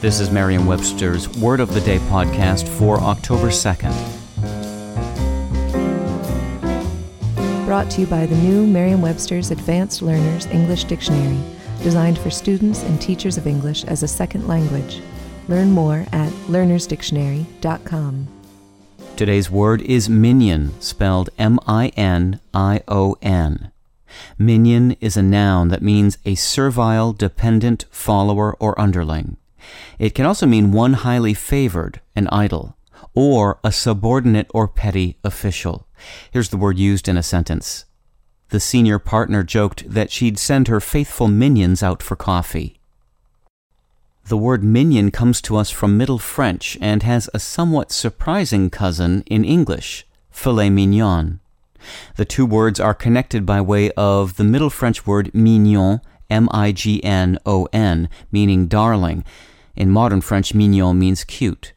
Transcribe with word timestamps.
This 0.00 0.18
is 0.18 0.30
Merriam-Webster's 0.30 1.28
Word 1.28 1.60
of 1.60 1.74
the 1.74 1.80
Day 1.82 1.98
podcast 1.98 2.66
for 2.66 2.98
October 3.00 3.48
2nd. 3.48 3.92
Brought 7.66 7.90
to 7.90 8.00
you 8.00 8.06
by 8.06 8.24
the 8.24 8.36
new 8.36 8.66
Merriam-Webster's 8.66 9.50
Advanced 9.50 10.00
Learners 10.00 10.46
English 10.46 10.84
Dictionary, 10.84 11.38
designed 11.82 12.18
for 12.18 12.30
students 12.30 12.82
and 12.82 12.98
teachers 12.98 13.36
of 13.36 13.46
English 13.46 13.84
as 13.84 14.02
a 14.02 14.08
second 14.08 14.48
language. 14.48 15.02
Learn 15.48 15.70
more 15.70 16.06
at 16.12 16.32
learnersdictionary.com. 16.48 18.26
Today's 19.16 19.50
word 19.50 19.82
is 19.82 20.08
minion, 20.08 20.80
spelled 20.80 21.28
M 21.36 21.60
I 21.66 21.88
N 21.88 22.40
I 22.54 22.80
O 22.88 23.18
N. 23.20 23.70
Minion 24.38 24.96
is 25.02 25.18
a 25.18 25.22
noun 25.22 25.68
that 25.68 25.82
means 25.82 26.16
a 26.24 26.36
servile, 26.36 27.12
dependent 27.12 27.84
follower 27.90 28.54
or 28.54 28.80
underling. 28.80 29.36
It 29.98 30.14
can 30.14 30.26
also 30.26 30.46
mean 30.46 30.72
one 30.72 30.94
highly 30.94 31.34
favored, 31.34 32.00
an 32.14 32.28
idol, 32.28 32.76
or 33.14 33.58
a 33.62 33.72
subordinate 33.72 34.50
or 34.54 34.68
petty 34.68 35.16
official. 35.24 35.86
Here's 36.30 36.48
the 36.48 36.56
word 36.56 36.78
used 36.78 37.08
in 37.08 37.16
a 37.16 37.22
sentence. 37.22 37.84
The 38.50 38.60
senior 38.60 38.98
partner 38.98 39.42
joked 39.42 39.88
that 39.88 40.10
she'd 40.10 40.38
send 40.38 40.68
her 40.68 40.80
faithful 40.80 41.28
minions 41.28 41.82
out 41.82 42.02
for 42.02 42.16
coffee. 42.16 42.80
The 44.26 44.36
word 44.36 44.62
minion 44.62 45.10
comes 45.10 45.40
to 45.42 45.56
us 45.56 45.70
from 45.70 45.96
Middle 45.96 46.18
French 46.18 46.78
and 46.80 47.02
has 47.02 47.28
a 47.32 47.38
somewhat 47.40 47.90
surprising 47.90 48.70
cousin 48.70 49.22
in 49.26 49.44
English, 49.44 50.06
filet 50.30 50.70
mignon. 50.70 51.40
The 52.16 52.24
two 52.24 52.46
words 52.46 52.78
are 52.78 52.94
connected 52.94 53.46
by 53.46 53.60
way 53.60 53.90
of 53.92 54.36
the 54.36 54.44
Middle 54.44 54.70
French 54.70 55.06
word 55.06 55.34
mignon, 55.34 56.00
M 56.28 56.48
I 56.52 56.72
G 56.72 57.02
N 57.02 57.38
O 57.46 57.66
N, 57.72 58.08
meaning 58.30 58.66
darling. 58.66 59.24
In 59.76 59.90
modern 59.90 60.20
French, 60.20 60.54
mignon 60.54 60.98
means 60.98 61.24
cute. 61.24 61.72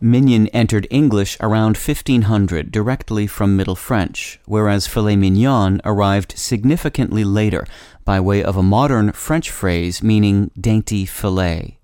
Minion 0.00 0.48
entered 0.48 0.88
English 0.90 1.36
around 1.40 1.76
1500 1.76 2.72
directly 2.72 3.28
from 3.28 3.56
Middle 3.56 3.76
French, 3.76 4.40
whereas 4.46 4.88
filet 4.88 5.14
mignon 5.14 5.80
arrived 5.84 6.36
significantly 6.36 7.22
later 7.22 7.66
by 8.04 8.18
way 8.18 8.42
of 8.42 8.56
a 8.56 8.64
modern 8.64 9.12
French 9.12 9.48
phrase 9.48 10.02
meaning 10.02 10.50
dainty 10.60 11.06
fillet. 11.06 11.78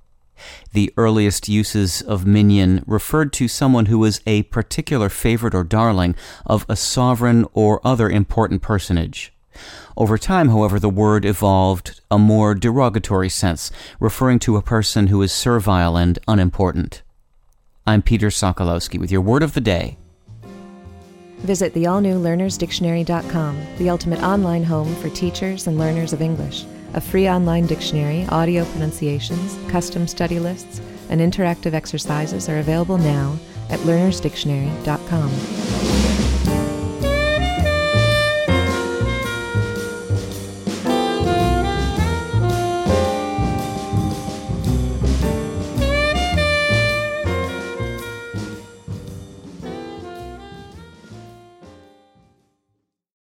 The 0.73 0.93
earliest 0.97 1.49
uses 1.49 2.03
of 2.03 2.27
minion 2.27 2.83
referred 2.89 3.33
to 3.35 3.47
someone 3.47 3.87
who 3.87 4.01
was 4.01 4.21
a 4.27 4.43
particular 4.45 5.09
favorite 5.09 5.55
or 5.55 5.63
darling 5.63 6.17
of 6.45 6.67
a 6.69 6.75
sovereign 6.75 7.47
or 7.53 7.81
other 7.87 8.11
important 8.11 8.63
personage. 8.63 9.33
Over 9.97 10.19
time, 10.19 10.49
however, 10.49 10.79
the 10.79 10.89
word 10.89 11.25
evolved 11.25 12.01
a 12.11 12.19
more 12.19 12.55
derogatory 12.55 13.29
sense, 13.29 13.71
referring 13.99 14.39
to 14.41 14.57
a 14.57 14.63
person 14.63 15.09
who 15.09 15.23
is 15.23 15.33
servile 15.33 15.97
and 15.97 16.19
unimportant. 16.29 17.03
I'm 17.87 18.03
Peter 18.03 18.29
Sokolowski 18.29 18.99
with 18.99 19.11
your 19.11 19.23
word 19.23 19.43
of 19.43 19.55
the 19.55 19.61
day. 19.61 19.99
Visit 21.39 21.73
the 21.73 21.87
all 21.87 22.01
new 22.01 22.21
learnersdictionary.com, 22.21 23.67
the 23.79 23.91
ultimate 23.91 24.23
online 24.23 24.65
home 24.65 24.95
for 24.97 25.09
teachers 25.09 25.67
and 25.67 25.79
learners 25.79 26.13
of 26.13 26.21
English. 26.21 26.65
A 26.95 27.01
free 27.01 27.29
online 27.29 27.67
dictionary, 27.67 28.27
audio 28.29 28.65
pronunciations, 28.67 29.59
custom 29.71 30.09
study 30.09 30.39
lists, 30.39 30.81
and 31.11 31.21
interactive 31.21 31.75
exercises 31.75 32.49
are 32.49 32.59
available 32.59 32.99
now 32.99 33.39
at 33.71 33.79
learnersdictionary.com. 33.81 36.18